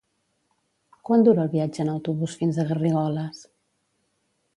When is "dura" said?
1.27-1.43